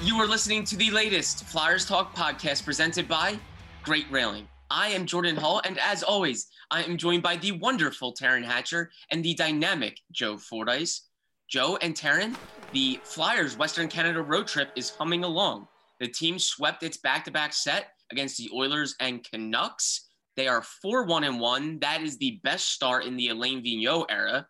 [0.00, 3.36] You are listening to the latest Flyers Talk podcast presented by
[3.82, 4.46] Great Railing.
[4.70, 8.92] I am Jordan Hall, and as always, I am joined by the wonderful Taryn Hatcher
[9.10, 11.08] and the dynamic Joe Fordyce.
[11.48, 12.36] Joe and Taryn,
[12.72, 15.66] the Flyers Western Canada road trip is humming along.
[15.98, 20.10] The team swept its back-to-back set against the Oilers and Canucks.
[20.36, 21.80] They are 4-1 and 1.
[21.80, 24.46] That is the best start in the Alain Vigneault era.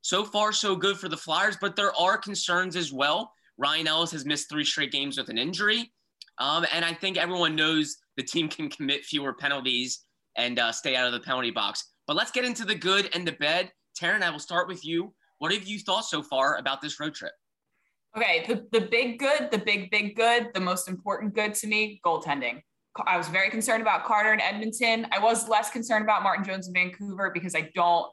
[0.00, 3.32] So far, so good for the Flyers, but there are concerns as well.
[3.58, 5.92] Ryan Ellis has missed three straight games with an injury.
[6.38, 10.04] Um, and I think everyone knows the team can commit fewer penalties
[10.36, 11.84] and uh, stay out of the penalty box.
[12.06, 13.70] But let's get into the good and the bad.
[14.00, 15.12] Taryn, I will start with you.
[15.38, 17.32] What have you thought so far about this road trip?
[18.16, 22.00] Okay, the, the big good, the big, big good, the most important good to me,
[22.04, 22.62] goaltending.
[23.06, 25.06] I was very concerned about Carter in Edmonton.
[25.12, 28.06] I was less concerned about Martin Jones in Vancouver because I don't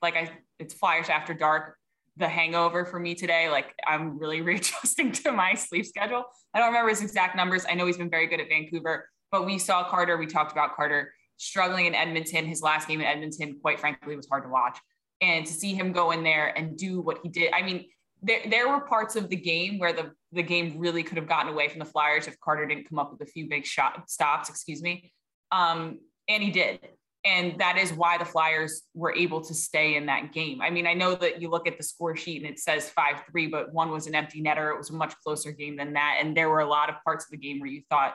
[0.00, 1.76] like I it's Flyers after dark.
[2.20, 6.24] The hangover for me today, like I'm really readjusting to my sleep schedule.
[6.54, 7.64] I don't remember his exact numbers.
[7.68, 10.18] I know he's been very good at Vancouver, but we saw Carter.
[10.18, 12.44] We talked about Carter struggling in Edmonton.
[12.44, 14.78] His last game in Edmonton, quite frankly, was hard to watch.
[15.22, 17.86] And to see him go in there and do what he did, I mean,
[18.22, 21.50] there, there were parts of the game where the, the game really could have gotten
[21.50, 24.50] away from the Flyers if Carter didn't come up with a few big shot stops,
[24.50, 25.12] excuse me.
[25.50, 26.80] Um, and he did.
[27.24, 30.62] And that is why the Flyers were able to stay in that game.
[30.62, 33.24] I mean, I know that you look at the score sheet and it says 5
[33.30, 34.72] 3, but one was an empty netter.
[34.72, 36.18] It was a much closer game than that.
[36.20, 38.14] And there were a lot of parts of the game where you thought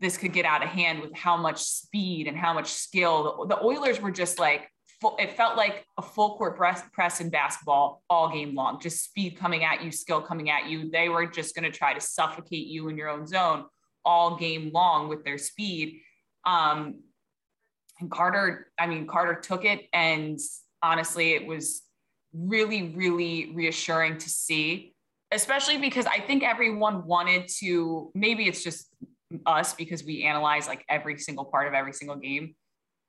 [0.00, 3.46] this could get out of hand with how much speed and how much skill.
[3.48, 4.68] The, Oilers were just like,
[5.18, 9.36] it felt like a full court press, press in basketball all game long, just speed
[9.38, 10.90] coming at you, skill coming at you.
[10.90, 13.66] They were just going to try to suffocate you in your own zone
[14.04, 16.00] all game long with their speed.
[16.44, 17.00] Um,
[18.00, 19.86] and Carter, I mean, Carter took it.
[19.92, 20.38] And
[20.82, 21.82] honestly, it was
[22.32, 24.94] really, really reassuring to see,
[25.30, 28.88] especially because I think everyone wanted to, maybe it's just
[29.46, 32.54] us because we analyze like every single part of every single game.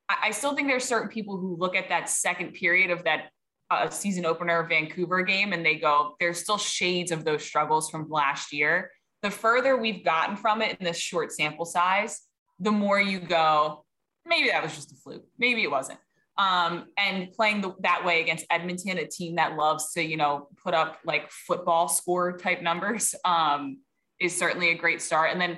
[0.10, 3.30] I, I still think there's certain people who look at that second period of that
[3.72, 8.08] uh, season opener Vancouver game and they go, there's still shades of those struggles from
[8.10, 8.92] last year.
[9.24, 12.22] The further we've gotten from it in this short sample size,
[12.60, 13.85] the more you go,
[14.26, 15.26] maybe that was just a fluke.
[15.38, 16.00] Maybe it wasn't.
[16.38, 20.50] Um, and playing the, that way against Edmonton, a team that loves to, you know,
[20.62, 23.80] put up like football score type numbers, um,
[24.20, 25.32] is certainly a great start.
[25.32, 25.58] And then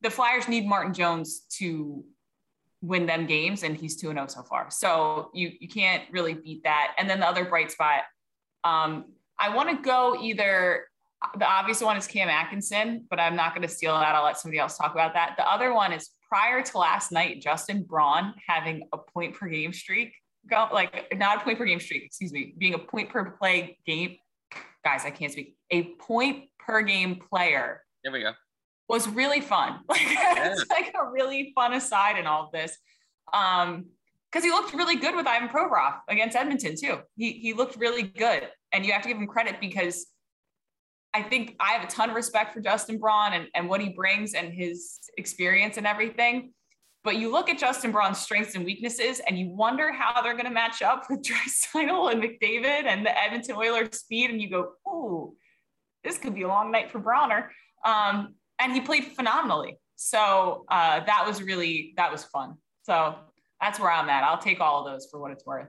[0.00, 2.04] the Flyers need Martin Jones to
[2.82, 4.68] win them games, and he's 2 0 so far.
[4.70, 6.94] So you, you can't really beat that.
[6.98, 8.02] And then the other bright spot,
[8.64, 9.04] um,
[9.38, 10.86] I want to go either
[11.38, 14.14] the obvious one is Cam Atkinson, but I'm not going to steal that.
[14.14, 15.34] I'll let somebody else talk about that.
[15.36, 19.70] The other one is prior to last night, Justin Braun having a point per game
[19.70, 20.14] streak,
[20.48, 23.76] go like not a point per game streak, excuse me, being a point per play
[23.84, 24.16] game.
[24.82, 25.56] Guys, I can't speak.
[25.70, 27.82] A point per game player.
[28.02, 28.32] There we go.
[28.88, 29.80] Was really fun.
[29.90, 30.52] Like yeah.
[30.52, 32.78] it's like a really fun aside in all of this.
[33.34, 33.88] Um,
[34.30, 37.00] because he looked really good with Ivan Provorov against Edmonton too.
[37.14, 40.06] He he looked really good, and you have to give him credit because
[41.14, 43.90] I think I have a ton of respect for Justin Braun and, and what he
[43.90, 46.52] brings and his experience and everything.
[47.04, 50.46] But you look at Justin Braun's strengths and weaknesses, and you wonder how they're going
[50.46, 54.72] to match up with Draisaitl and McDavid and the Edmonton Oilers speed, and you go,
[54.88, 55.34] "Ooh,
[56.04, 57.48] this could be a long night for Brauner."
[57.84, 59.78] Um, and he played phenomenally.
[59.96, 62.56] So uh, that was really that was fun.
[62.84, 63.16] So
[63.60, 64.24] that's where I'm at.
[64.24, 65.68] I'll take all of those for what it's worth.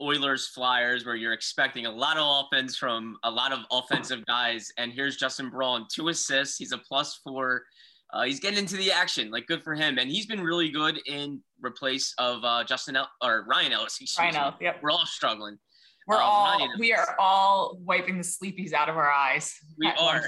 [0.00, 4.70] Oilers Flyers where you're expecting a lot of offense from a lot of offensive guys.
[4.78, 6.56] And here's Justin Braun, two assists.
[6.56, 7.64] He's a plus four.
[8.12, 9.30] Uh, he's getting into the action.
[9.30, 9.98] Like good for him.
[9.98, 13.98] And he's been really good in replace of uh, Justin El- or Ryan Ellis.
[14.18, 14.54] Ryan Ellis.
[14.60, 14.76] Yep.
[14.82, 15.58] We're all struggling.
[16.06, 19.54] We're um, all we are all wiping the sleepies out of our eyes.
[19.76, 20.24] We are.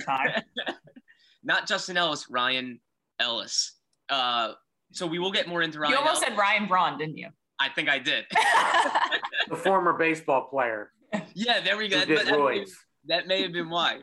[1.43, 2.81] Not Justin Ellis, Ryan
[3.19, 3.79] Ellis.
[4.11, 4.53] Uh,
[4.93, 5.93] so we will get more into Ryan.
[5.93, 6.29] You almost Ellis.
[6.29, 7.29] said Ryan Braun, didn't you?
[7.61, 8.25] I think I did.
[9.49, 10.93] the former baseball player.
[11.35, 11.99] Yeah, there we go.
[11.99, 12.67] That, that, may,
[13.07, 13.99] that, may, have been why.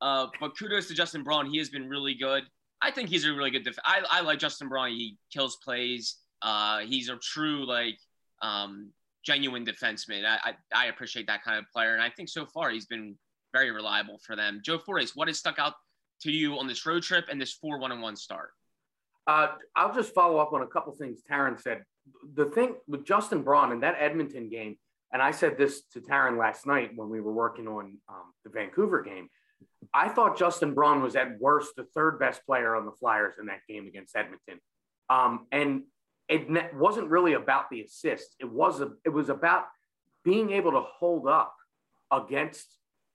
[0.00, 1.46] Uh, but kudos to Justin Braun.
[1.46, 2.44] He has been really good.
[2.80, 4.90] I think he's a really good def- I, I like Justin Braun.
[4.90, 6.16] He kills plays.
[6.42, 7.98] Uh, he's a true like
[8.42, 8.90] um,
[9.24, 10.24] genuine defenseman.
[10.24, 13.16] I, I, I appreciate that kind of player, and I think so far he's been
[13.52, 14.60] very reliable for them.
[14.64, 15.74] Joe Fordyce, what has stuck out
[16.22, 18.50] to you on this road trip and this four one and one start?
[19.26, 21.84] Uh, I'll just follow up on a couple things Taryn said.
[22.34, 24.76] The thing with Justin Braun in that Edmonton game,
[25.12, 28.50] and I said this to Taryn last night when we were working on um, the
[28.50, 29.28] Vancouver game.
[29.92, 33.46] I thought Justin Braun was at worst the third best player on the Flyers in
[33.46, 34.58] that game against Edmonton.
[35.10, 35.82] Um, and
[36.28, 38.36] it wasn't really about the assist.
[38.40, 39.64] It was a, it was about
[40.24, 41.54] being able to hold up
[42.10, 42.66] against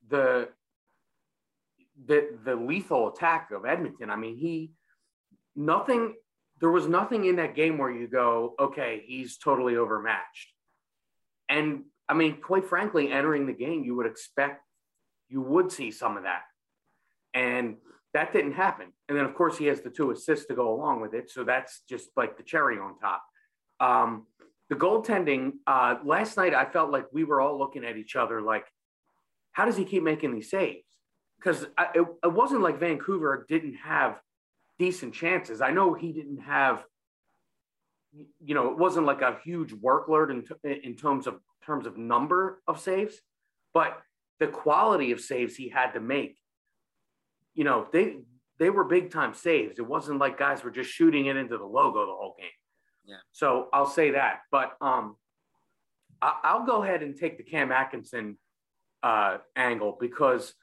[0.10, 0.50] the
[2.06, 4.10] the the lethal attack of Edmonton.
[4.10, 4.72] I mean, he
[5.56, 6.16] nothing.
[6.60, 10.52] There was nothing in that game where you go, okay, he's totally overmatched.
[11.50, 14.64] And I mean, quite frankly, entering the game, you would expect
[15.30, 16.44] you would see some of that,
[17.34, 17.76] and
[18.14, 18.88] that didn't happen.
[19.10, 21.44] And then, of course, he has the two assists to go along with it, so
[21.44, 23.24] that's just like the cherry on top.
[23.80, 24.26] Um,
[24.70, 28.42] the goaltending uh, last night, I felt like we were all looking at each other
[28.42, 28.66] like,
[29.52, 30.86] how does he keep making these saves?
[31.40, 34.20] Because it, it wasn't like Vancouver didn't have
[34.80, 35.62] decent chances.
[35.62, 36.84] I know he didn't have,
[38.40, 41.98] you know, it wasn't like a huge workload in, t- in terms of terms of
[41.98, 43.20] number of saves,
[43.74, 44.00] but
[44.40, 46.38] the quality of saves he had to make,
[47.54, 48.18] you know, they
[48.60, 49.78] they were big time saves.
[49.78, 52.48] It wasn't like guys were just shooting it into the logo the whole game.
[53.06, 53.18] Yeah.
[53.32, 55.16] So I'll say that, but um,
[56.22, 58.38] I, will go ahead and take the Cam Atkinson
[59.04, 60.54] uh, angle because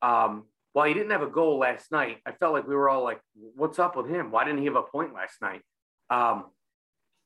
[0.00, 3.02] um, while he didn't have a goal last night, I felt like we were all
[3.02, 4.30] like, "What's up with him?
[4.30, 5.62] Why didn't he have a point last night?"
[6.10, 6.46] Um,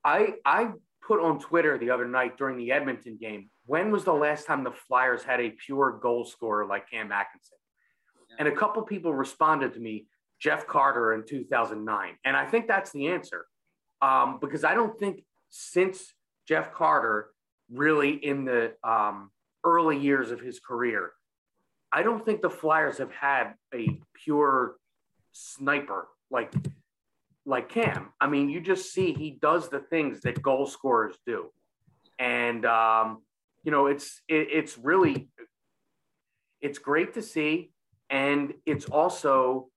[0.04, 0.72] I I
[1.06, 3.50] put on Twitter the other night during the Edmonton game.
[3.66, 7.58] When was the last time the Flyers had a pure goal scorer like Cam Atkinson?
[8.30, 8.36] Yeah.
[8.40, 10.06] And a couple people responded to me,
[10.40, 13.46] Jeff Carter in 2009, and I think that's the answer
[14.02, 16.12] um, because I don't think since
[16.46, 17.30] Jeff Carter,
[17.70, 19.30] really in the um,
[19.64, 21.12] early years of his career,
[21.94, 24.74] I don't think the Flyers have had a pure
[25.30, 26.52] sniper like
[27.46, 28.08] like Cam.
[28.20, 31.52] I mean, you just see he does the things that goal scorers do,
[32.18, 33.22] and um,
[33.62, 35.28] you know it's it, it's really
[36.60, 37.70] it's great to see,
[38.10, 39.68] and it's also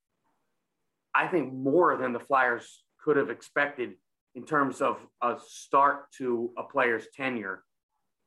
[1.13, 3.93] I think more than the Flyers could have expected
[4.33, 7.63] in terms of a start to a player's tenure,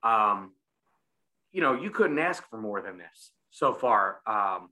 [0.04, 0.52] um,
[1.50, 4.70] you know, you couldn't ask for more than this so far um,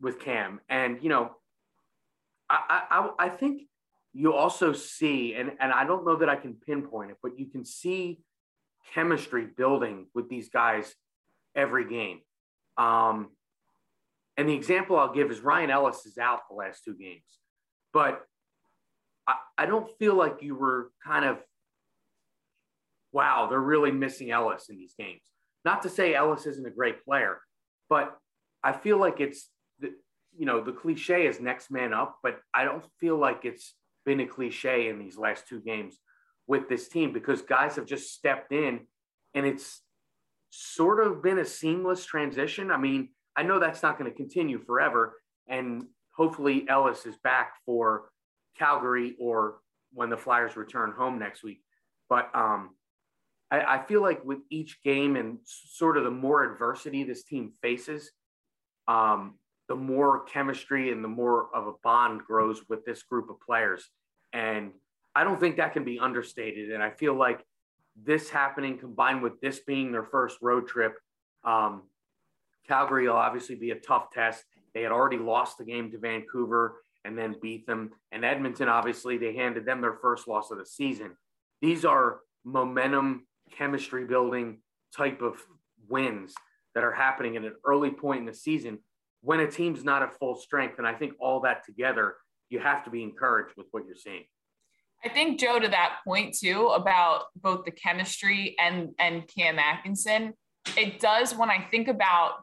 [0.00, 0.60] with Cam.
[0.68, 1.32] And, you know,
[2.50, 3.62] I, I, I think
[4.12, 7.46] you also see, and, and I don't know that I can pinpoint it, but you
[7.46, 8.20] can see
[8.94, 10.94] chemistry building with these guys
[11.54, 12.20] every game.
[12.76, 13.28] Um,
[14.36, 17.38] and the example I'll give is Ryan Ellis is out the last two games,
[17.92, 18.24] but
[19.26, 21.38] I, I don't feel like you were kind of,
[23.12, 25.22] wow, they're really missing Ellis in these games.
[25.64, 27.40] Not to say Ellis isn't a great player,
[27.88, 28.16] but
[28.62, 29.48] I feel like it's,
[29.80, 33.74] you know, the cliche is next man up, but I don't feel like it's
[34.04, 35.98] been a cliche in these last two games
[36.46, 38.80] with this team because guys have just stepped in
[39.34, 39.82] and it's
[40.50, 42.70] sort of been a seamless transition.
[42.70, 45.14] I mean, I know that's not going to continue forever.
[45.46, 45.84] And
[46.16, 48.10] hopefully Ellis is back for
[48.58, 49.58] Calgary or
[49.92, 51.60] when the Flyers return home next week.
[52.08, 52.70] But um,
[53.50, 57.52] I, I, feel like with each game and sort of the more adversity this team
[57.62, 58.10] faces,
[58.86, 59.34] um,
[59.68, 63.88] the more chemistry and the more of a bond grows with this group of players.
[64.32, 64.72] And
[65.14, 66.72] I don't think that can be understated.
[66.72, 67.44] And I feel like
[68.02, 70.94] this happening combined with this being their first road trip,
[71.44, 71.82] um,
[72.66, 74.44] Calgary will obviously be a tough test.
[74.74, 77.90] They had already lost the game to Vancouver and then beat them.
[78.12, 81.16] And Edmonton, obviously, they handed them their first loss of the season.
[81.62, 83.26] These are momentum,
[83.56, 84.58] chemistry building
[84.96, 85.40] type of
[85.88, 86.34] wins
[86.74, 88.78] that are happening at an early point in the season
[89.20, 90.78] when a team's not at full strength.
[90.78, 92.16] And I think all that together,
[92.50, 94.24] you have to be encouraged with what you're seeing.
[95.04, 100.32] I think Joe to that point too about both the chemistry and and Cam Atkinson.
[100.76, 102.42] It does when I think about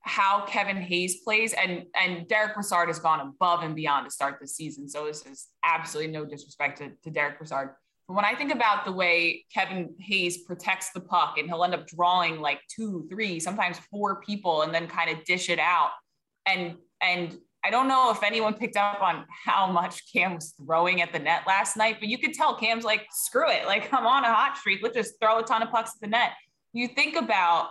[0.00, 4.38] how Kevin Hayes plays, and and Derick Brassard has gone above and beyond to start
[4.40, 4.88] the season.
[4.88, 7.70] So this is absolutely no disrespect to, to Derick Brassard.
[8.08, 11.86] When I think about the way Kevin Hayes protects the puck, and he'll end up
[11.86, 15.90] drawing like two, three, sometimes four people, and then kind of dish it out.
[16.46, 21.02] And and I don't know if anyone picked up on how much Cam was throwing
[21.02, 24.06] at the net last night, but you could tell Cam's like, screw it, like I'm
[24.06, 24.84] on a hot streak.
[24.84, 26.30] Let's just throw a ton of pucks at the net.
[26.72, 27.70] You think about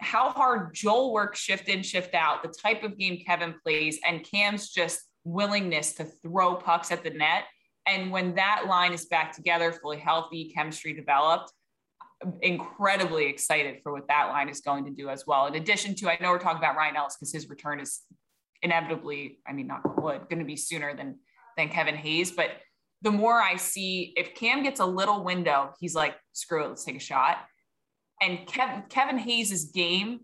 [0.00, 4.22] how hard Joel works shift in, shift out, the type of game Kevin plays, and
[4.22, 7.44] Cam's just willingness to throw pucks at the net.
[7.86, 11.52] And when that line is back together, fully healthy, chemistry developed,
[12.40, 15.46] incredibly excited for what that line is going to do as well.
[15.46, 18.00] In addition to, I know we're talking about Ryan Ellis because his return is
[18.62, 21.16] inevitably, I mean, not wood, going to be sooner than
[21.56, 22.32] than Kevin Hayes.
[22.32, 22.50] But
[23.02, 26.84] the more I see, if Cam gets a little window, he's like, screw it, let's
[26.84, 27.38] take a shot.
[28.20, 30.20] And Kevin, Kevin Hayes' game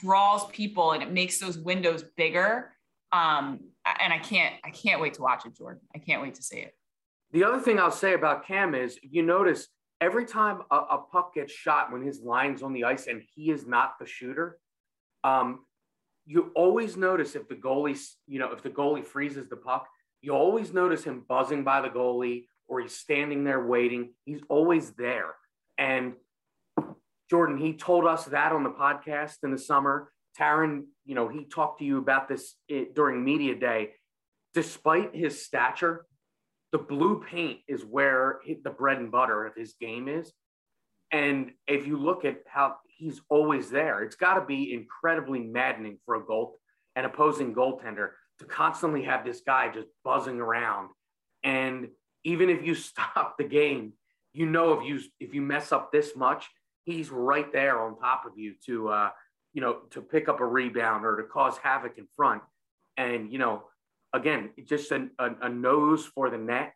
[0.00, 2.72] draws people and it makes those windows bigger.
[3.12, 5.82] Um, and I can't, I can't wait to watch it, Jordan.
[5.94, 6.74] I can't wait to see it.
[7.32, 9.68] The other thing I'll say about Cam is you notice
[10.00, 13.50] every time a, a puck gets shot when his line's on the ice and he
[13.50, 14.58] is not the shooter,
[15.24, 15.64] um,
[16.26, 19.86] you always notice if the goalie, you know, if the goalie freezes the puck,
[20.20, 24.14] you always notice him buzzing by the goalie or he's standing there waiting.
[24.24, 25.34] He's always there.
[25.76, 26.14] And
[27.28, 30.10] Jordan, he told us that on the podcast in the summer.
[30.38, 32.54] Taryn, you know, he talked to you about this
[32.94, 33.90] during media day.
[34.52, 36.06] Despite his stature,
[36.72, 40.32] the blue paint is where the bread and butter of his game is.
[41.12, 45.98] And if you look at how he's always there, it's got to be incredibly maddening
[46.04, 46.58] for a goal,
[46.96, 48.10] an opposing goaltender
[48.40, 50.88] to constantly have this guy just buzzing around.
[51.44, 51.88] And
[52.24, 53.92] even if you stop the game,
[54.32, 56.48] you know if you if you mess up this much,
[56.84, 59.10] he's right there on top of you to uh,
[59.54, 62.42] you know to pick up a rebound or to cause havoc in front.
[62.96, 63.64] And you know,
[64.12, 66.74] again, just a, a, a nose for the net.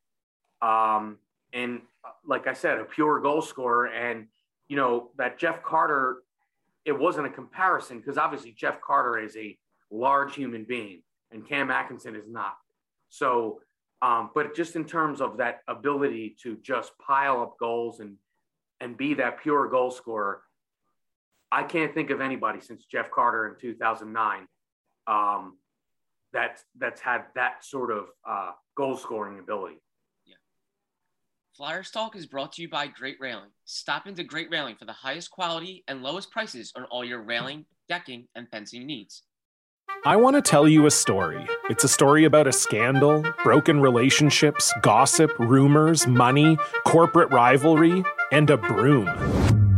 [0.62, 1.18] Um,
[1.52, 1.82] and
[2.25, 3.87] like I said, a pure goal scorer.
[3.87, 4.28] And
[4.68, 6.23] you know that Jeff Carter,
[6.85, 9.58] it wasn't a comparison because obviously Jeff Carter is a
[9.90, 12.56] large human being and Cam Atkinson is not.
[13.08, 13.61] So,
[14.02, 18.16] um, but just in terms of that ability to just pile up goals and
[18.80, 20.42] and be that pure goal scorer,
[21.50, 24.47] I can't think of anybody since Jeff Carter in 2009
[25.09, 25.57] um,
[26.33, 29.81] that's that's had that sort of uh, goal scoring ability.
[30.26, 30.35] Yeah.
[31.57, 33.50] Flyers Talk is brought to you by Great Railing.
[33.64, 37.64] Stop into Great Railing for the highest quality and lowest prices on all your railing,
[37.88, 39.23] decking, and fencing needs.
[40.05, 41.47] I want to tell you a story.
[41.71, 48.59] It's a story about a scandal, broken relationships, gossip, rumors, money, corporate rivalry, and a
[48.59, 49.58] broom.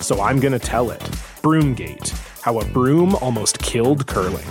[0.00, 1.00] so I'm going to tell it.
[1.42, 4.46] Broomgate How a Broom Almost Killed Curling.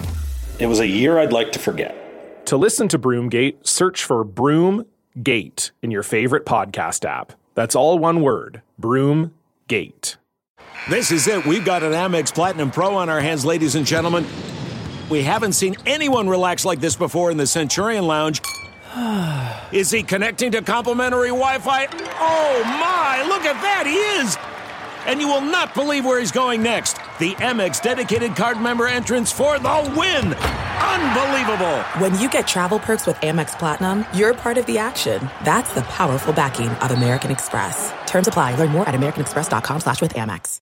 [0.59, 2.45] It was a year I'd like to forget.
[2.47, 7.33] To listen to Broomgate, search for Broomgate in your favorite podcast app.
[7.55, 10.15] That's all one word Broomgate.
[10.89, 11.45] This is it.
[11.45, 14.25] We've got an Amex Platinum Pro on our hands, ladies and gentlemen.
[15.09, 18.41] We haven't seen anyone relax like this before in the Centurion Lounge.
[19.71, 21.87] Is he connecting to complimentary Wi Fi?
[22.19, 24.37] Oh my, look at that, he is!
[25.07, 26.97] And you will not believe where he's going next.
[27.17, 30.33] The Amex dedicated card member entrance for the win!
[30.33, 31.79] Unbelievable!
[32.01, 35.29] When you get travel perks with Amex Platinum, you're part of the action.
[35.43, 37.93] That's the powerful backing of American Express.
[38.05, 38.55] Terms apply.
[38.55, 40.59] Learn more at americanexpress.com slash with Amex.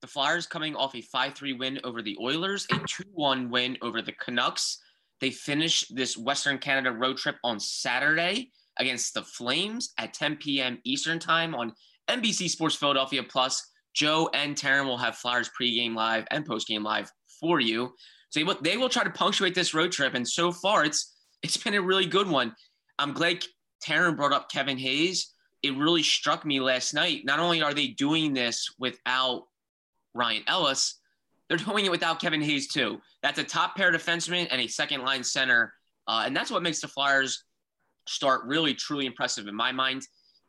[0.00, 4.12] The Flyers coming off a 5-3 win over the Oilers, a 2-1 win over the
[4.12, 4.78] Canucks.
[5.20, 10.78] They finish this Western Canada road trip on Saturday against the Flames at 10 p.m.
[10.84, 11.72] Eastern Time on
[12.08, 13.64] NBC Sports Philadelphia Plus.
[13.94, 17.10] Joe and Taryn will have Flyers pregame live and postgame live
[17.40, 17.92] for you.
[18.30, 21.74] So they will try to punctuate this road trip, and so far it's it's been
[21.74, 22.54] a really good one.
[22.98, 23.44] I'm glad
[23.84, 25.34] Taryn brought up Kevin Hayes.
[25.62, 27.24] It really struck me last night.
[27.24, 29.44] Not only are they doing this without
[30.14, 31.00] Ryan Ellis,
[31.48, 33.00] they're doing it without Kevin Hayes too.
[33.22, 35.72] That's a top pair defenseman and a second line center,
[36.06, 37.44] uh, and that's what makes the Flyers
[38.06, 40.02] start really truly impressive in my mind.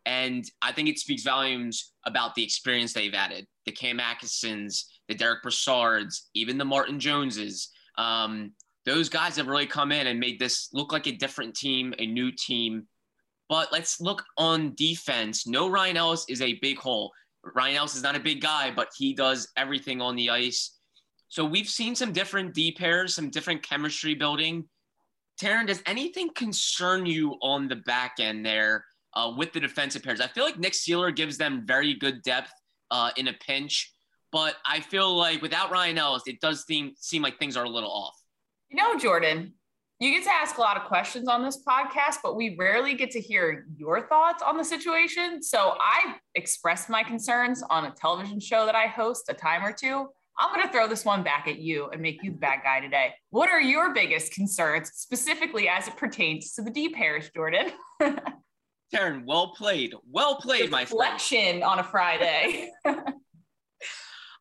[0.10, 3.46] And I think it speaks volumes about the experience they've added.
[3.68, 7.70] The Cam Atkinsons, the Derick Brassards, even the Martin Joneses.
[7.96, 8.54] Um,
[8.88, 12.08] those guys have really come in and made this look like a different team, a
[12.08, 12.88] new team.
[13.50, 15.46] But let's look on defense.
[15.46, 17.12] No Ryan Ellis is a big hole.
[17.44, 20.80] Ryan Ellis is not a big guy, but he does everything on the ice.
[21.28, 24.68] So we've seen some different D pairs, some different chemistry building.
[25.39, 30.22] Taryn, does anything concern you on the back end there uh, with the defensive pairs?
[30.22, 32.51] I feel like Nick Seeler gives them very good depth
[32.92, 33.94] uh, in a pinch,
[34.32, 37.70] but I feel like without Ryan Ellis, it does seem seem like things are a
[37.70, 38.16] little off.
[38.70, 39.54] You know, Jordan,
[40.00, 43.12] you get to ask a lot of questions on this podcast, but we rarely get
[43.12, 45.42] to hear your thoughts on the situation.
[45.42, 49.74] So I expressed my concerns on a television show that I host a time or
[49.74, 50.08] two
[50.39, 52.80] I'm going to throw this one back at you and make you the bad guy
[52.80, 53.13] today.
[53.30, 57.72] What are your biggest concerns, specifically as it pertains to the D pairs, Jordan?
[58.93, 59.93] Taryn, well played.
[60.10, 61.63] Well played, my friend.
[61.63, 62.72] on a Friday.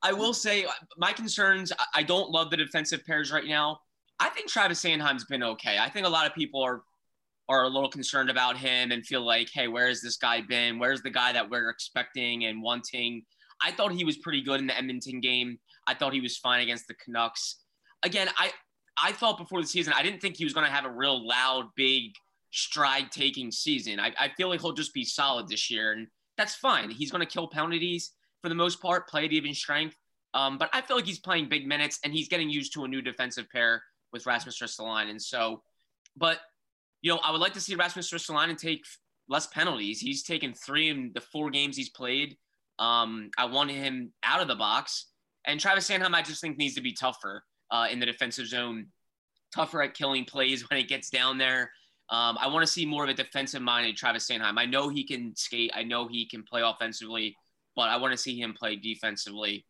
[0.03, 3.81] I will say uh, my concerns, I don't love the defensive pairs right now.
[4.21, 5.79] I think Travis Sanheim's been okay.
[5.79, 6.83] I think a lot of people are
[7.51, 10.79] are a little concerned about him and feel like, hey, where has this guy been?
[10.79, 13.23] Where's the guy that we're expecting and wanting?
[13.63, 15.59] I thought he was pretty good in the Edmonton game.
[15.87, 17.57] I thought he was fine against the Canucks.
[18.03, 18.53] Again, I
[19.03, 21.27] I thought before the season I didn't think he was going to have a real
[21.27, 22.13] loud, big
[22.51, 24.01] stride taking season.
[24.01, 26.91] I, I feel like he'll just be solid this year, and that's fine.
[26.91, 28.13] He's going to kill penalties
[28.43, 29.97] for the most part, play at even strength.
[30.35, 32.89] Um, but I feel like he's playing big minutes and he's getting used to a
[32.89, 35.11] new defensive pair with Rasmus Ristolainen.
[35.11, 35.63] And so,
[36.17, 36.39] but
[37.03, 38.85] you know, I would like to see Rasmus Ristolainen take
[39.29, 40.01] less penalties.
[40.01, 42.37] He's taken three in the four games he's played.
[42.79, 45.07] Um, I want him out of the box.
[45.45, 48.87] And Travis Sanheim, I just think needs to be tougher uh, in the defensive zone,
[49.55, 51.73] tougher at killing plays when it gets down there.
[52.11, 54.59] Um, I want to see more of a defensive minded Travis Sanheim.
[54.59, 55.71] I know he can skate.
[55.75, 57.37] I know he can play offensively,
[57.77, 59.67] but I want to see him play defensively.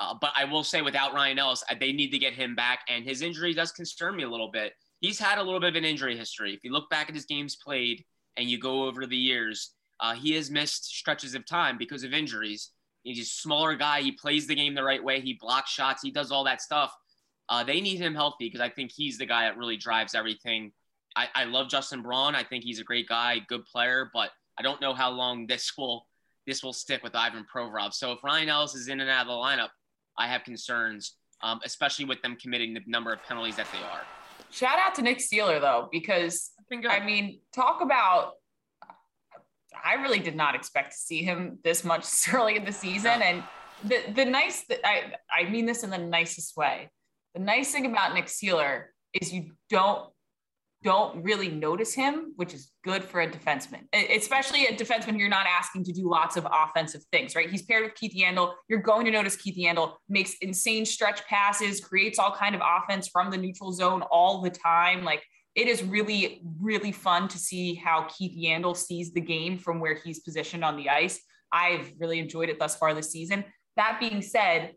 [0.00, 2.80] Uh, but I will say, without Ryan Ellis, uh, they need to get him back,
[2.88, 4.72] and his injury does concern me a little bit.
[5.00, 6.54] He's had a little bit of an injury history.
[6.54, 8.04] If you look back at his games played
[8.36, 12.12] and you go over the years, uh, he has missed stretches of time because of
[12.12, 12.70] injuries.
[13.02, 14.00] He's a smaller guy.
[14.02, 15.20] He plays the game the right way.
[15.20, 16.02] He blocks shots.
[16.02, 16.94] He does all that stuff.
[17.48, 20.72] Uh, they need him healthy because I think he's the guy that really drives everything.
[21.16, 22.34] I, I love Justin Braun.
[22.34, 25.72] I think he's a great guy, good player, but I don't know how long this
[25.76, 26.06] will
[26.46, 27.92] this will stick with Ivan Provorov.
[27.92, 29.68] So if Ryan Ellis is in and out of the lineup,
[30.18, 34.02] I have concerns, um, especially with them committing the number of penalties that they are.
[34.50, 36.50] Shout out to Nick Seeler though, because
[36.88, 38.32] I mean, talk about.
[39.82, 43.42] I really did not expect to see him this much early in the season, and
[43.84, 46.90] the the nice that I I mean this in the nicest way.
[47.34, 50.10] The nice thing about Nick Seeler is you don't
[50.82, 53.82] don't really notice him, which is good for a defenseman,
[54.16, 57.50] especially a defenseman you're not asking to do lots of offensive things, right?
[57.50, 58.54] He's paired with Keith Yandle.
[58.68, 63.08] You're going to notice Keith Yandle makes insane stretch passes, creates all kind of offense
[63.08, 65.04] from the neutral zone all the time.
[65.04, 65.22] Like
[65.54, 69.94] it is really, really fun to see how Keith Yandle sees the game from where
[69.94, 71.20] he's positioned on the ice.
[71.52, 73.44] I've really enjoyed it thus far this season.
[73.76, 74.72] That being said,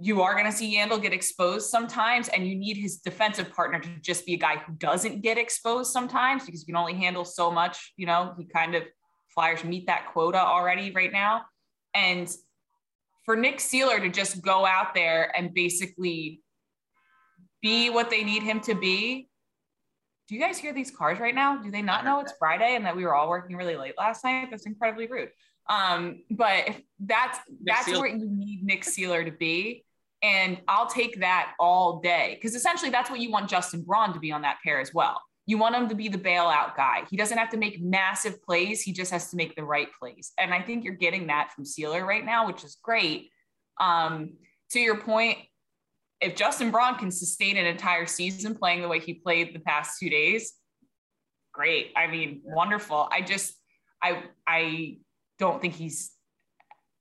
[0.00, 3.80] you are going to see Yandle get exposed sometimes, and you need his defensive partner
[3.80, 7.24] to just be a guy who doesn't get exposed sometimes because you can only handle
[7.24, 7.92] so much.
[7.96, 8.84] You know, he kind of
[9.34, 11.42] Flyers meet that quota already right now.
[11.94, 12.28] And
[13.24, 16.42] for Nick Seeler to just go out there and basically
[17.62, 19.28] be what they need him to be.
[20.28, 21.56] Do you guys hear these cars right now?
[21.56, 24.24] Do they not know it's Friday and that we were all working really late last
[24.24, 24.48] night?
[24.50, 25.30] That's incredibly rude.
[25.70, 29.84] Um, but that's that's where you need Nick Seeler to be.
[30.22, 34.20] And I'll take that all day because essentially that's what you want Justin Braun to
[34.20, 35.22] be on that pair as well.
[35.46, 37.04] You want him to be the bailout guy.
[37.08, 38.82] He doesn't have to make massive plays.
[38.82, 40.32] He just has to make the right plays.
[40.38, 43.30] And I think you're getting that from Seeler right now, which is great.
[43.80, 44.34] Um,
[44.72, 45.38] to your point,
[46.20, 49.98] if Justin Braun can sustain an entire season playing the way he played the past
[49.98, 50.52] two days,
[51.52, 51.92] great.
[51.96, 53.08] I mean, wonderful.
[53.10, 53.54] I just,
[54.02, 54.98] I, I
[55.40, 56.12] don't think he's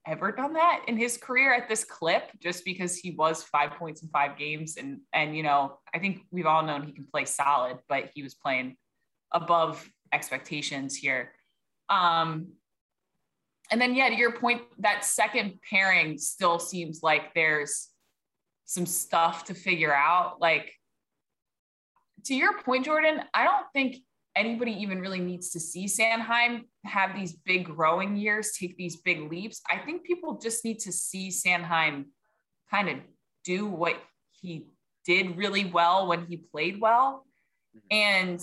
[0.08, 4.02] ever done that in his career at this clip just because he was five points
[4.02, 4.78] in five games.
[4.78, 8.24] And and you know i think we've all known he can play solid but he
[8.24, 8.76] was playing
[9.32, 11.34] above expectations here.
[11.90, 12.54] Um
[13.72, 17.90] and then yeah to your point that second pairing still seems like there's
[18.66, 20.40] some stuff to figure out.
[20.40, 20.74] Like
[22.26, 23.96] to your point jordan i don't think
[24.36, 29.30] anybody even really needs to see Sanheim have these big growing years, take these big
[29.32, 29.62] leaps.
[29.70, 32.06] I think people just need to see Sanheim
[32.70, 32.98] kind of
[33.44, 33.96] do what
[34.32, 34.68] he
[35.06, 37.26] did really well when he played well.
[37.76, 37.98] Mm-hmm.
[37.98, 38.42] And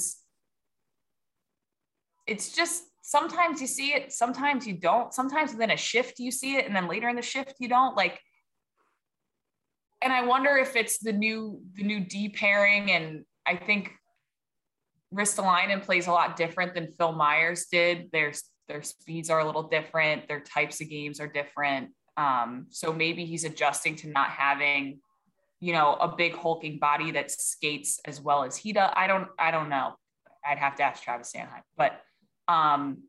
[2.26, 5.14] it's just sometimes you see it, sometimes you don't.
[5.14, 7.96] Sometimes within a shift you see it, and then later in the shift you don't.
[7.96, 8.20] Like,
[10.02, 13.92] and I wonder if it's the new the new D pairing, and I think
[15.14, 18.10] Ristolainen plays a lot different than Phil Myers did.
[18.12, 18.32] Their
[18.68, 20.26] their speeds are a little different.
[20.26, 21.90] Their types of games are different.
[22.16, 24.98] Um, so maybe he's adjusting to not having,
[25.60, 28.90] you know, a big hulking body that skates as well as he does.
[28.94, 29.28] I don't.
[29.38, 29.94] I don't know.
[30.44, 32.00] I'd have to ask Travis Sanheim, but
[32.48, 33.02] um,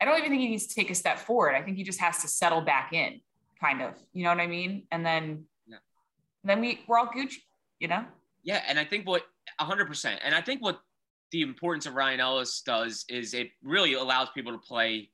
[0.00, 1.54] I don't even think he needs to take a step forward.
[1.54, 3.20] I think he just has to settle back in,
[3.60, 3.94] kind of.
[4.12, 4.86] You know what I mean?
[4.90, 5.76] And then, yeah.
[6.42, 7.36] then we we're all Gucci.
[7.78, 8.04] You know?
[8.44, 9.24] Yeah, and I think what
[9.60, 10.18] 100%.
[10.22, 10.80] And I think what
[11.32, 15.08] the importance of Ryan Ellis does is it really allows people to play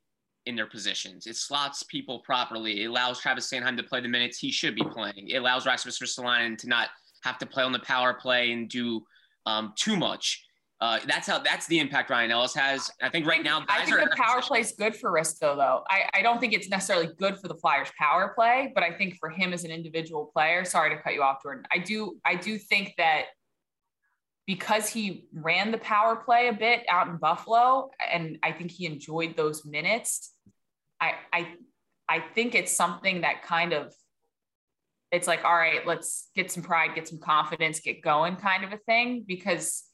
[0.47, 1.27] in their positions.
[1.27, 2.83] It slots people properly.
[2.83, 5.29] It allows Travis Sanheim to play the minutes he should be playing.
[5.29, 6.89] It allows Rasmus Ristolainen to not
[7.23, 9.05] have to play on the power play and do
[9.47, 10.45] um, too much.
[10.81, 12.89] Uh, that's how that's the impact Ryan Ellis has.
[13.03, 15.83] I think right now, I think the power play is good for Risto, though.
[15.91, 19.17] I, I don't think it's necessarily good for the Flyers power play, but I think
[19.17, 21.65] for him as an individual player, sorry to cut you off, Jordan.
[21.73, 23.25] I do I do think that
[24.49, 28.87] because he ran the power play a bit out in Buffalo, and I think he
[28.87, 30.33] enjoyed those minutes.
[31.01, 31.49] I I
[32.09, 33.93] I think it's something that kind of
[35.13, 38.73] it's like, all right, let's get some pride, get some confidence, get going kind of
[38.73, 39.85] a thing because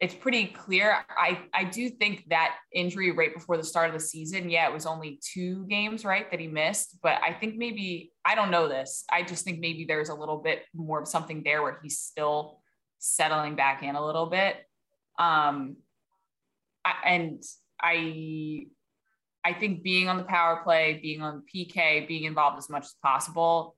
[0.00, 1.04] it's pretty clear.
[1.08, 4.72] I, I do think that injury right before the start of the season, yeah, it
[4.72, 6.98] was only two games, right, that he missed.
[7.02, 9.04] But I think maybe, I don't know this.
[9.12, 12.61] I just think maybe there's a little bit more of something there where he's still
[13.02, 14.56] settling back in a little bit.
[15.18, 15.76] Um,
[16.84, 17.42] I, and
[17.80, 18.66] I,
[19.44, 22.94] I think being on the power play, being on PK, being involved as much as
[23.02, 23.76] possible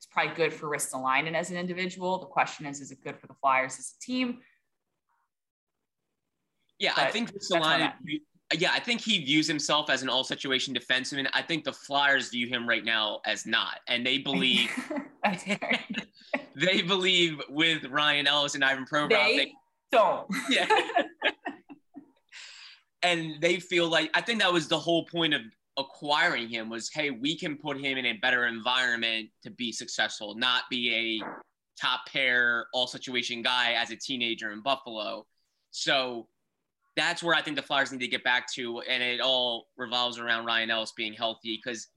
[0.00, 2.18] is probably good for Ristolainen as an individual.
[2.18, 4.38] The question is, is it good for the Flyers as a team?
[6.80, 7.92] Yeah, but I think line.
[8.52, 11.28] Yeah, I think he views himself as an all situation defenseman.
[11.32, 14.70] I think the Flyers view him right now as not, and they believe
[16.54, 19.08] they believe with Ryan Ellis and Ivan Provorov.
[19.08, 19.52] They, they
[19.90, 20.28] don't.
[20.50, 20.66] Yeah.
[23.02, 25.42] and they feel like I think that was the whole point of
[25.76, 30.36] acquiring him was hey we can put him in a better environment to be successful
[30.36, 31.24] not be a
[31.80, 35.26] top pair all situation guy as a teenager in buffalo
[35.72, 36.28] so
[36.96, 40.18] that's where I think the Flyers need to get back to, and it all revolves
[40.18, 41.60] around Ryan Ellis being healthy.
[41.62, 41.88] Because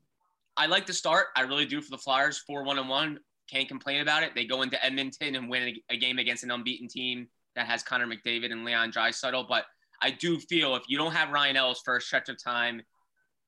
[0.55, 3.19] I like to start, I really do for the Flyers, four one and one.
[3.49, 4.31] Can't complain about it.
[4.35, 8.07] They go into Edmonton and win a, game against an unbeaten team that has Connor
[8.07, 9.47] McDavid and Leon Draisaitl.
[9.47, 9.65] But
[10.01, 12.81] I do feel if you don't have Ryan Ellis for a stretch of time,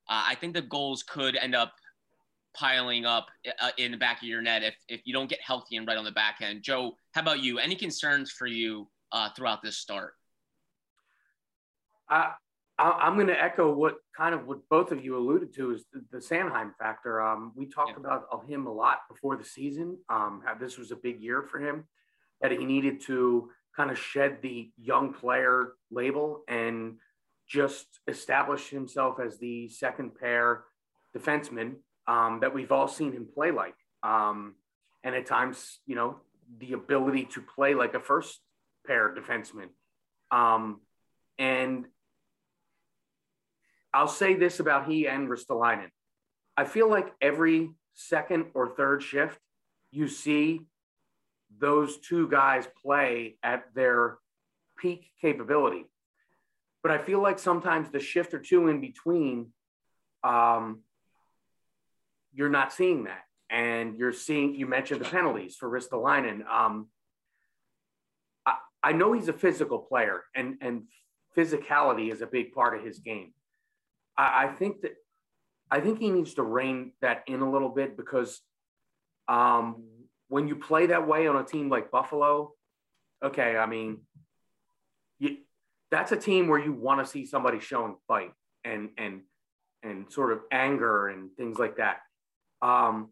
[0.09, 1.73] uh, I think the goals could end up
[2.55, 3.27] piling up
[3.61, 5.97] uh, in the back of your net if, if you don't get healthy and right
[5.97, 6.63] on the back end.
[6.63, 7.59] Joe, how about you?
[7.59, 10.13] Any concerns for you uh, throughout this start?
[12.09, 12.33] I,
[12.77, 15.83] I am going to echo what kind of what both of you alluded to is
[15.91, 17.21] the, the Sanheim factor.
[17.21, 18.05] Um, we talked yeah.
[18.05, 19.97] about him a lot before the season.
[20.09, 21.85] Um, this was a big year for him
[22.41, 26.95] that he needed to kind of shed the young player label and
[27.47, 30.63] just establish himself as the second pair
[31.17, 31.75] defenseman
[32.07, 33.75] um, that we've all seen him play like.
[34.03, 34.55] Um,
[35.03, 36.17] and at times, you know,
[36.59, 38.39] the ability to play like a first
[38.85, 39.69] pair defenseman.
[40.31, 40.81] Um,
[41.37, 41.85] and
[43.93, 45.89] I'll say this about he and Ristolainen.
[46.55, 49.39] I feel like every second or third shift,
[49.91, 50.61] you see
[51.57, 54.17] those two guys play at their
[54.77, 55.85] peak capability.
[56.83, 59.51] But I feel like sometimes the shift or two in between,
[60.23, 60.81] um,
[62.31, 63.23] you're not seeing that.
[63.49, 66.45] And you're seeing, you mentioned the penalties for Ristolainen.
[66.47, 66.87] Um,
[68.45, 70.83] I, I know he's a physical player, and, and
[71.35, 73.33] physicality is a big part of his game.
[74.19, 74.95] I, I think that
[75.71, 78.41] I think he needs to rein that in a little bit because
[79.27, 79.83] um,
[80.27, 82.53] when you play that way on a team like Buffalo,
[83.23, 83.99] okay, I mean,
[85.19, 85.37] you,
[85.91, 88.31] that's a team where you want to see somebody showing fight
[88.65, 89.21] and and
[89.81, 91.99] and sort of anger and things like that.
[92.61, 93.11] Um,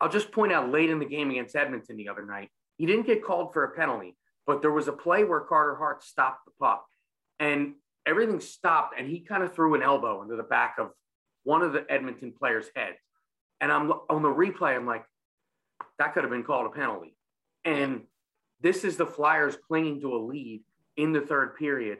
[0.00, 3.06] I'll just point out late in the game against Edmonton the other night, he didn't
[3.06, 6.52] get called for a penalty, but there was a play where Carter Hart stopped the
[6.58, 6.86] puck,
[7.38, 7.74] and
[8.06, 10.90] everything stopped and he kind of threw an elbow into the back of
[11.44, 12.98] one of the Edmonton players' heads.
[13.60, 15.04] And I'm on the replay, I'm like,
[15.98, 17.14] that could have been called a penalty.
[17.64, 18.02] And
[18.60, 20.62] this is the Flyers clinging to a lead
[20.96, 21.98] in the third period.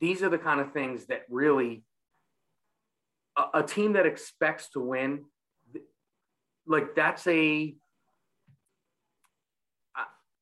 [0.00, 1.82] These are the kind of things that really
[3.36, 5.24] a, a team that expects to win,
[6.66, 7.74] like that's a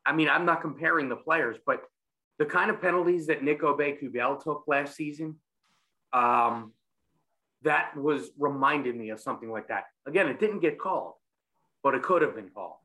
[0.09, 1.83] I mean, I'm not comparing the players, but
[2.39, 5.37] the kind of penalties that Nick Aube-Kubel took last season,
[6.13, 6.73] um,
[7.63, 9.85] that was reminded me of something like that.
[10.07, 11.15] Again, it didn't get called,
[11.83, 12.77] but it could have been called.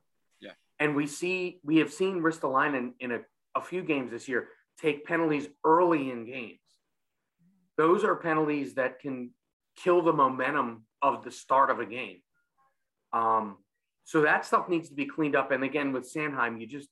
[0.42, 0.52] Yeah.
[0.80, 3.20] And we see we have seen Ristolainen in, in a,
[3.56, 4.48] a few games this year
[4.82, 6.60] take penalties early in games.
[7.78, 9.32] Those are penalties that can
[9.76, 12.22] kill the momentum of the start of a game.
[13.12, 13.58] Um,
[14.06, 15.52] so that stuff needs to be cleaned up.
[15.52, 16.90] And again, with Sanheim, you just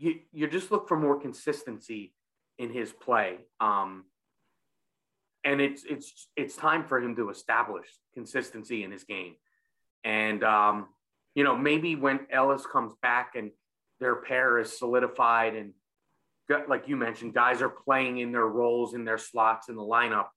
[0.00, 2.14] you you just look for more consistency
[2.58, 3.36] in his play.
[3.60, 4.06] Um,
[5.44, 9.34] and it's it's it's time for him to establish consistency in his game.
[10.02, 10.88] And um,
[11.34, 13.50] you know, maybe when Ellis comes back and
[14.00, 15.72] their pair is solidified and
[16.68, 20.28] like you mentioned, guys are playing in their roles in their slots in the lineup.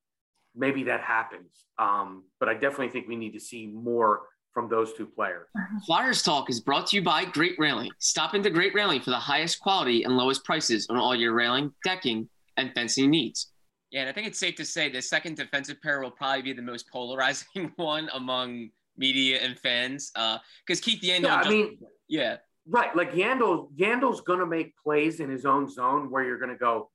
[0.56, 1.66] maybe that happens.
[1.80, 4.22] Um, but I definitely think we need to see more
[4.54, 5.48] from those two players.
[5.86, 7.92] Flyers Talk is brought to you by Great Railing.
[8.00, 11.72] Stop into Great Railing for the highest quality and lowest prices on all your railing,
[11.84, 13.52] decking, and fencing needs.
[13.92, 16.54] Yeah, and I think it's safe to say the second defensive pair will probably be
[16.54, 20.12] the most polarizing one among media and fans.
[20.14, 22.38] Because uh, Keith Yandle, yeah, just, I mean, yeah,
[22.68, 22.96] right.
[22.96, 26.90] Like Yandle, Yandle's gonna make plays in his own zone where you're gonna go,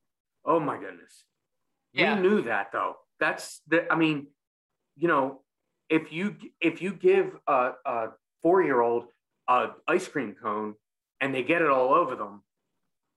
[0.44, 1.24] oh my goodness.
[1.92, 2.16] Yeah.
[2.16, 2.96] We knew that though.
[3.20, 3.90] That's the.
[3.92, 4.26] I mean,
[4.96, 5.42] you know,
[5.88, 8.08] if you if you give a, a
[8.42, 9.06] four year old
[9.48, 10.74] a ice cream cone
[11.20, 12.42] and they get it all over them,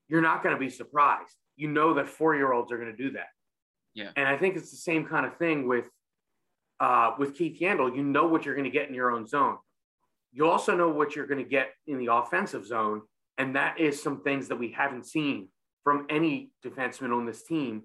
[0.08, 1.36] you're not going to be surprised.
[1.56, 3.28] You know that four year olds are going to do that.
[3.94, 4.10] Yeah.
[4.16, 5.90] And I think it's the same kind of thing with
[6.80, 7.96] uh, with Keith Yandle.
[7.96, 9.58] You know what you're going to get in your own zone.
[10.34, 13.02] You also know what you're going to get in the offensive zone,
[13.38, 15.50] and that is some things that we haven't seen
[15.84, 17.84] from any defenseman on this team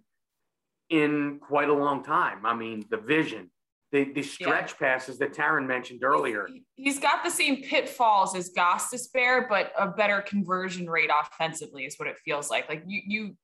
[0.90, 2.46] in quite a long time.
[2.46, 3.50] I mean, the vision,
[3.92, 4.88] the, the stretch yeah.
[4.88, 6.48] passes that Taryn mentioned earlier.
[6.74, 12.08] He's got the same pitfalls as Gostisbehere, but a better conversion rate offensively is what
[12.08, 12.68] it feels like.
[12.68, 13.36] Like you, you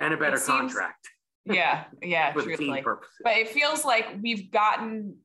[0.00, 1.08] and a better contract.
[1.46, 2.82] Seems, yeah, yeah, truthfully.
[3.22, 5.16] But it feels like we've gotten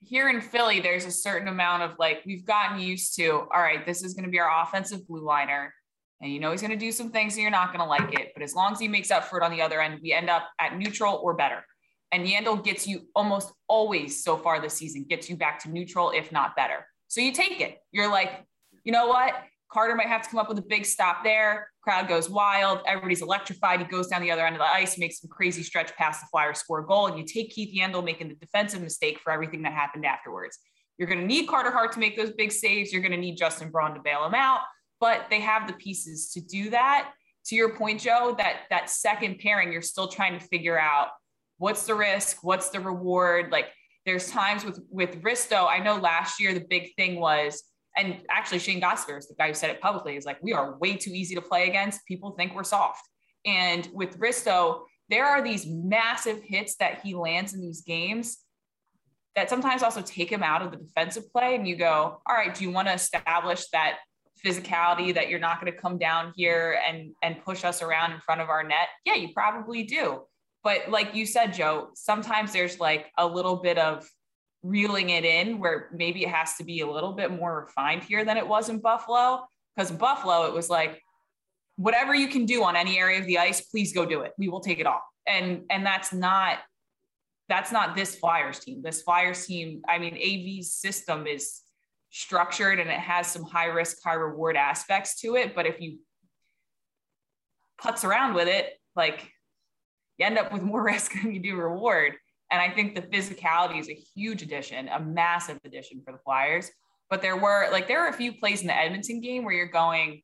[0.00, 0.80] here in Philly.
[0.80, 3.30] There's a certain amount of like we've gotten used to.
[3.30, 5.74] All right, this is going to be our offensive blue liner
[6.20, 8.18] and you know he's going to do some things and you're not going to like
[8.18, 8.32] it.
[8.34, 10.30] But as long as he makes up for it on the other end, we end
[10.30, 11.64] up at neutral or better.
[12.12, 16.10] And Yandle gets you almost always so far this season, gets you back to neutral,
[16.10, 16.86] if not better.
[17.08, 17.78] So you take it.
[17.92, 18.44] You're like,
[18.84, 19.34] you know what?
[19.70, 21.68] Carter might have to come up with a big stop there.
[21.82, 22.80] Crowd goes wild.
[22.86, 23.80] Everybody's electrified.
[23.80, 26.26] He goes down the other end of the ice, makes some crazy stretch past the
[26.30, 29.62] Flyers, score a goal, and you take Keith Yandle making the defensive mistake for everything
[29.62, 30.58] that happened afterwards.
[30.96, 32.92] You're going to need Carter Hart to make those big saves.
[32.92, 34.60] You're going to need Justin Braun to bail him out
[35.00, 37.12] but they have the pieces to do that.
[37.46, 41.08] To your point, Joe, that that second pairing, you're still trying to figure out
[41.58, 43.52] what's the risk, what's the reward.
[43.52, 43.66] Like
[44.06, 47.62] there's times with with Risto, I know last year the big thing was,
[47.96, 50.78] and actually Shane Gostisbehere is the guy who said it publicly, is like we are
[50.78, 52.06] way too easy to play against.
[52.06, 53.02] People think we're soft.
[53.44, 58.38] And with Risto, there are these massive hits that he lands in these games
[59.34, 61.54] that sometimes also take him out of the defensive play.
[61.54, 63.98] And you go, all right, do you want to establish that
[64.44, 68.20] physicality that you're not going to come down here and and push us around in
[68.20, 70.20] front of our net yeah you probably do
[70.64, 74.08] but like you said joe sometimes there's like a little bit of
[74.62, 78.24] reeling it in where maybe it has to be a little bit more refined here
[78.24, 79.46] than it was in buffalo.
[79.74, 81.00] Because buffalo it was like
[81.76, 84.32] whatever you can do on any area of the ice please go do it.
[84.38, 85.02] We will take it all.
[85.26, 86.58] And and that's not
[87.48, 88.82] that's not this flyers team.
[88.82, 91.62] This flyers team i mean av's system is
[92.10, 95.54] structured and it has some high risk, high reward aspects to it.
[95.54, 95.98] But if you
[97.80, 99.30] putz around with it, like
[100.18, 102.14] you end up with more risk than you do reward.
[102.50, 106.70] And I think the physicality is a huge addition, a massive addition for the Flyers.
[107.10, 109.66] But there were like there were a few plays in the Edmonton game where you're
[109.66, 110.22] going,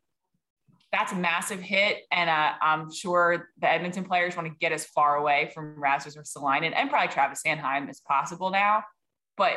[0.92, 4.84] that's a massive hit, and uh, I'm sure the Edmonton players want to get as
[4.86, 8.84] far away from Rasmus Ristolainen and probably Travis Sanheim as possible now.
[9.36, 9.56] But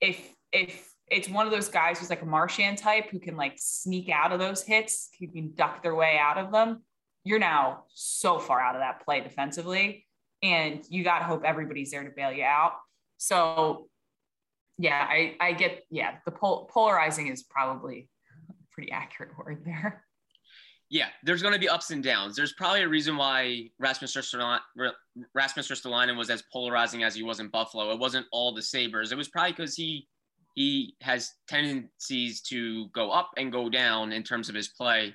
[0.00, 0.20] if
[0.52, 4.08] if it's one of those guys who's like a Marchand type who can like sneak
[4.08, 6.82] out of those hits, who can duck their way out of them.
[7.24, 10.06] You're now so far out of that play defensively,
[10.42, 12.72] and you got to hope everybody's there to bail you out.
[13.18, 13.88] So,
[14.78, 18.08] yeah, I I get yeah the pol- polarizing is probably
[18.50, 20.04] a pretty accurate word there.
[20.90, 22.36] Yeah, there's going to be ups and downs.
[22.36, 27.92] There's probably a reason why Rasmus Ristolainen was as polarizing as he was in Buffalo.
[27.92, 29.10] It wasn't all the Sabres.
[29.10, 30.06] It was probably because he
[30.54, 35.14] he has tendencies to go up and go down in terms of his play.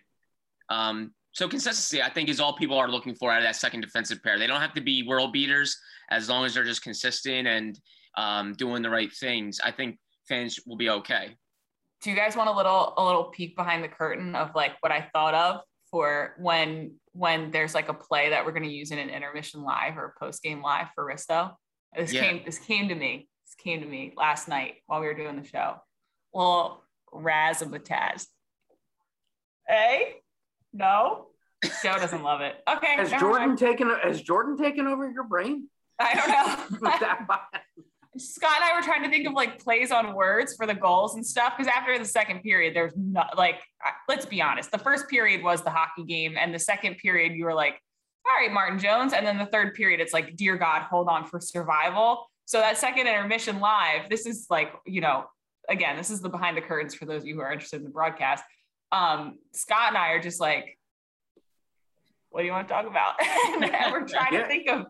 [0.69, 3.81] Um, so consistency, I think, is all people are looking for out of that second
[3.81, 4.39] defensive pair.
[4.39, 5.77] They don't have to be world beaters
[6.09, 7.79] as long as they're just consistent and
[8.17, 9.59] um, doing the right things.
[9.63, 11.35] I think fans will be okay.
[12.01, 14.91] Do you guys want a little a little peek behind the curtain of like what
[14.91, 18.89] I thought of for when when there's like a play that we're going to use
[18.89, 21.53] in an intermission live or post game live for Risto?
[21.95, 22.21] This yeah.
[22.21, 25.39] came this came to me This came to me last night while we were doing
[25.39, 25.75] the show.
[26.33, 26.81] Well,
[27.13, 28.25] razzmatazz.
[29.67, 30.15] Hey,
[30.77, 31.27] no,
[31.83, 32.55] Joe doesn't love it.
[32.69, 33.59] Okay, has Jordan mind.
[33.59, 35.67] taken has Jordan taken over your brain?
[35.99, 36.89] I don't know.
[38.19, 41.15] Scott and I were trying to think of like plays on words for the goals
[41.15, 43.61] and stuff because after the second period, there's not like
[44.07, 44.71] let's be honest.
[44.71, 47.81] The first period was the hockey game, and the second period you were like,
[48.25, 51.25] all right, Martin Jones, and then the third period it's like, dear God, hold on
[51.25, 52.29] for survival.
[52.45, 55.25] So that second intermission live, this is like, you know,
[55.69, 57.83] again, this is the behind the curtains for those of you who are interested in
[57.83, 58.43] the broadcast.
[58.91, 60.77] Um, Scott and I are just like,
[62.29, 63.15] what do you want to talk about?
[63.63, 64.41] and we're trying yeah.
[64.43, 64.85] to think of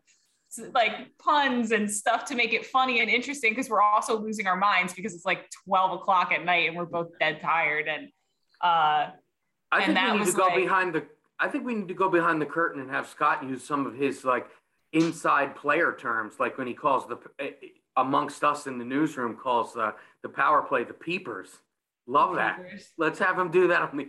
[0.74, 4.56] like puns and stuff to make it funny and interesting because we're also losing our
[4.56, 8.08] minds because it's like 12 o'clock at night and we're both dead tired and
[8.62, 9.12] uh
[9.72, 11.06] I and think we need to go like- behind the.
[11.40, 13.94] I think we need to go behind the curtain and have Scott use some of
[13.96, 14.48] his like
[14.94, 17.52] inside player terms, like when he calls the eh,
[17.96, 19.92] amongst us in the newsroom calls uh,
[20.24, 21.50] the power play the peepers.
[22.08, 22.60] Love that.
[22.98, 24.08] Let's have him do that on the.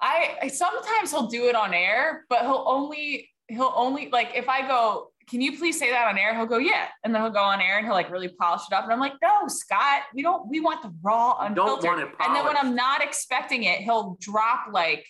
[0.00, 4.48] I, I sometimes he'll do it on air, but he'll only he'll only like if
[4.48, 6.34] I go, can you please say that on air?
[6.36, 8.74] He'll go, yeah, and then he'll go on air and he'll like really polish it
[8.74, 11.84] up, and I'm like, no, Scott, we don't we want the raw You don't unfiltered.
[11.84, 12.28] want it polished.
[12.28, 12.56] and then when.
[12.56, 15.04] I'm not expecting it, he'll drop like,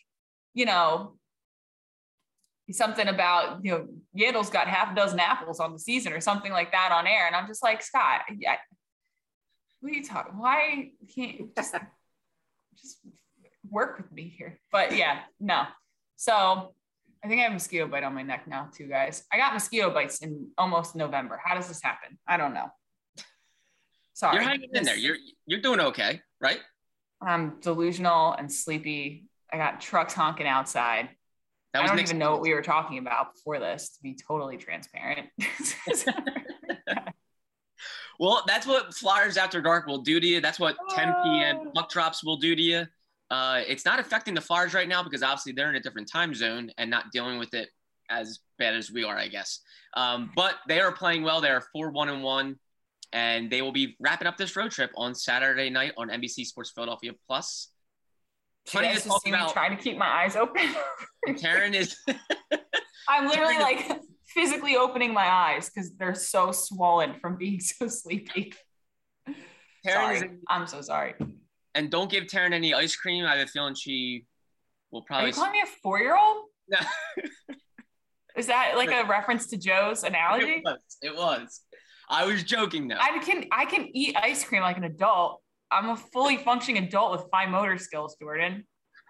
[0.54, 1.14] you know,
[2.70, 6.52] something about you know Yandle's got half a dozen apples on the season or something
[6.52, 8.56] like that on air, and I'm just like, Scott, yeah,
[9.80, 10.38] what are you talking?
[10.38, 11.74] Why can't you just
[12.80, 12.98] just
[13.70, 14.60] work with me here?
[14.70, 15.64] But yeah, no.
[16.16, 16.74] So
[17.24, 19.24] I think I have a mosquito bite on my neck now, too, guys.
[19.32, 21.40] I got mosquito bites in almost November.
[21.42, 22.18] How does this happen?
[22.26, 22.66] I don't know.
[24.14, 24.36] Sorry.
[24.36, 24.96] You're hanging in there.
[24.96, 26.60] You're you're doing okay, right?
[27.20, 29.26] I'm delusional and sleepy.
[29.52, 31.10] I got trucks honking outside.
[31.72, 34.58] That I don't even know what we were talking about before this, to be totally
[34.58, 35.28] transparent.
[38.22, 40.40] Well, that's what Flyers After Dark will do to you.
[40.40, 41.72] That's what 10 p.m.
[41.74, 42.86] puck drops will do to you.
[43.32, 46.32] Uh, it's not affecting the Flyers right now because obviously they're in a different time
[46.32, 47.70] zone and not dealing with it
[48.08, 49.58] as bad as we are, I guess.
[49.94, 51.40] Um, but they are playing well.
[51.40, 52.60] They are four one and one,
[53.12, 56.70] and they will be wrapping up this road trip on Saturday night on NBC Sports
[56.70, 57.72] Philadelphia Plus.
[58.66, 59.52] To talk about.
[59.52, 60.62] trying to keep my eyes open.
[61.26, 61.96] Taryn is
[63.08, 64.00] I'm literally like
[64.34, 68.52] physically opening my eyes because they're so swollen from being so sleepy.
[69.86, 70.30] Sorry.
[70.48, 71.14] I'm so sorry.
[71.74, 73.24] and don't give Taryn any ice cream.
[73.24, 74.26] I have a feeling she
[74.90, 75.28] will Are probably.
[75.28, 76.44] you calling me a four year old?
[76.68, 76.78] No.
[78.36, 80.52] Is that like a reference to Joe's analogy?
[80.52, 80.96] It was.
[81.02, 81.60] It was.
[82.08, 82.96] I was joking though.
[82.98, 85.40] I can I can eat ice cream like an adult.
[85.70, 88.64] I'm a fully functioning adult with fine motor skills, Jordan.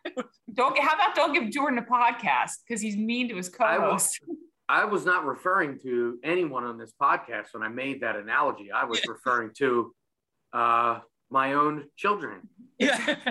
[0.54, 4.18] Don't how about don't give Jordan a podcast because he's mean to his co-host.
[4.68, 8.70] I was not referring to anyone on this podcast when I made that analogy.
[8.72, 9.94] I was referring to
[10.52, 12.48] uh, my own children.
[12.78, 13.16] Yeah.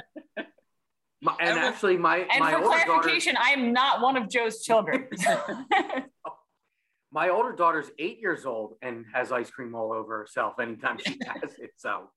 [1.24, 4.02] My, and I will- actually, my And my for older daughter, clarification, I am not
[4.02, 5.08] one of Joe's children.
[7.12, 11.20] my older daughter's eight years old and has ice cream all over herself anytime she
[11.28, 11.74] has it.
[11.78, 12.10] So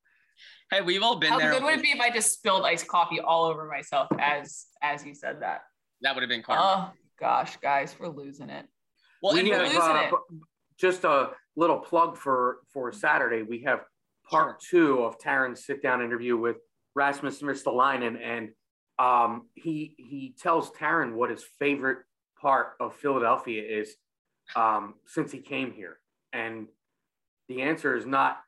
[0.70, 1.52] hey, we've all been How there.
[1.52, 5.04] good would it be if I just spilled iced coffee all over myself as as
[5.04, 5.64] you said that?
[6.00, 6.94] That would have been karma.
[6.94, 8.64] Oh gosh, guys, we're losing it.
[9.24, 10.14] Well, we anyway, have, losing uh, it.
[10.78, 13.42] just a little plug for for Saturday.
[13.42, 13.80] We have
[14.28, 16.56] part two of Taryn's sit down interview with
[16.94, 18.50] Rasmus Ristolainen, and
[18.98, 21.98] um, he he tells Taryn what his favorite
[22.38, 23.96] part of Philadelphia is
[24.54, 25.98] um, since he came here,
[26.34, 26.66] and
[27.48, 28.38] the answer is not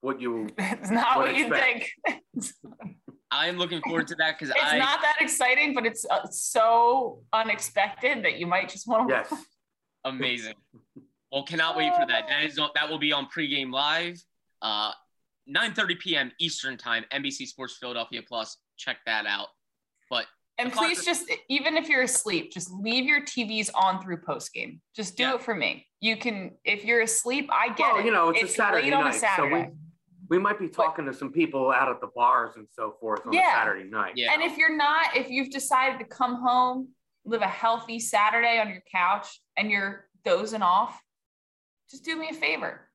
[0.00, 0.48] what you.
[0.58, 1.90] It's not would what you think.
[3.30, 6.26] I am looking forward to that because It's I not that exciting, but it's uh,
[6.30, 9.14] so unexpected that you might just want to.
[9.14, 9.32] Yes,
[10.04, 10.54] amazing.
[11.32, 12.26] Well, cannot wait for that.
[12.28, 14.20] That is on- that will be on pregame live,
[14.62, 14.90] uh,
[15.48, 16.32] 9:30 p.m.
[16.40, 18.56] Eastern time, NBC Sports Philadelphia Plus.
[18.76, 19.46] Check that out.
[20.10, 20.26] But
[20.58, 24.80] And please just, even if you're asleep, just leave your TVs on through post game.
[24.96, 25.34] Just do Yeah.
[25.36, 25.86] it for me.
[26.00, 28.06] You can, if you're asleep, I get well, it.
[28.06, 29.62] you know, it's, a Saturday late on night, a Saturday.
[29.66, 32.96] so we we might be talking to some people out at the bars and so
[33.00, 33.52] forth on Yeah.
[33.52, 34.14] a Saturday night.
[34.16, 36.88] yeah, And if you're not, if you've decided to come home,
[37.24, 41.00] live a healthy Saturday on your couch, and you're dozing off,
[41.90, 42.88] just do me a favor.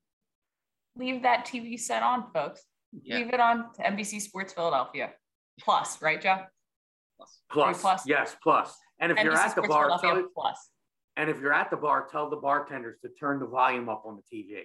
[0.97, 2.63] Leave that TV set on, folks.
[3.03, 3.17] Yeah.
[3.17, 5.11] Leave it on to NBC Sports Philadelphia.
[5.59, 6.39] Plus, right, Joe?
[7.51, 8.03] Plus, plus.
[8.07, 8.75] yes, plus.
[8.99, 10.69] And if you're NBC at the Sports bar, tell, Plus.
[11.17, 14.17] and if you're at the bar, tell the bartenders to turn the volume up on
[14.17, 14.57] the TV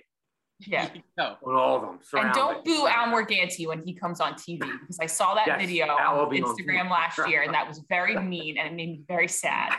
[0.67, 0.89] Yeah.
[1.19, 1.99] no, on all of them.
[2.25, 5.61] And don't boo Al Morganti when he comes on TV because I saw that Yes,
[5.61, 8.75] video Al on be on Instagram last year and that was very mean and it
[8.75, 9.73] made me very sad.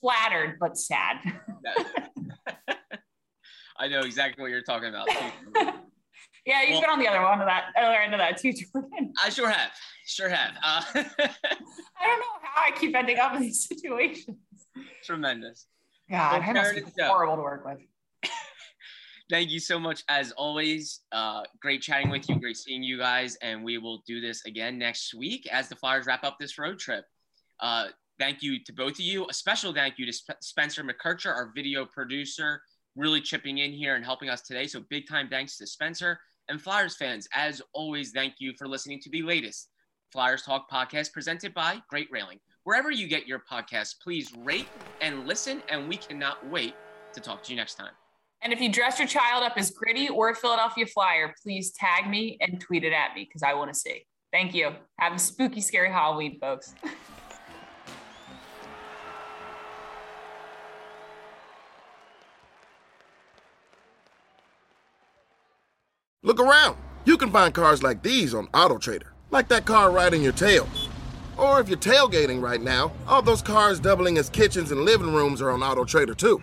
[0.00, 1.18] Flattered, but sad.
[3.78, 5.08] I know exactly what you're talking about.
[6.46, 8.52] Yeah, you've Well- been on the other one of that other end of that too,
[8.52, 9.12] Jordan.
[9.22, 9.70] I sure have,
[10.06, 10.52] sure have.
[10.62, 14.36] Uh, I don't know how I keep ending up in these situations.
[15.04, 15.66] tremendous.
[16.10, 17.78] God, Well, I must be horrible to work with.
[19.30, 21.02] Thank you so much as always.
[21.12, 22.40] Uh, great chatting with you.
[22.40, 23.36] Great seeing you guys.
[23.42, 26.80] And we will do this again next week as the Flyers wrap up this road
[26.80, 27.04] trip.
[27.60, 27.86] Uh,
[28.18, 29.26] thank you to both of you.
[29.30, 32.60] A special thank you to Sp- Spencer McKercher, our video producer,
[32.96, 34.66] really chipping in here and helping us today.
[34.66, 36.18] So big time thanks to Spencer
[36.48, 37.28] and Flyers fans.
[37.32, 39.68] As always, thank you for listening to the latest
[40.10, 42.40] Flyers Talk podcast presented by Great Railing.
[42.64, 44.68] Wherever you get your podcast, please rate
[45.00, 45.62] and listen.
[45.68, 46.74] And we cannot wait
[47.12, 47.92] to talk to you next time.
[48.42, 52.08] And if you dress your child up as Gritty or a Philadelphia Flyer, please tag
[52.08, 54.06] me and tweet it at me because I want to see.
[54.32, 54.70] Thank you.
[54.98, 56.74] Have a spooky, scary Halloween, folks.
[66.22, 66.76] Look around.
[67.04, 70.68] You can find cars like these on AutoTrader, like that car riding your tail.
[71.36, 75.42] Or if you're tailgating right now, all those cars doubling as kitchens and living rooms
[75.42, 76.42] are on AutoTrader too.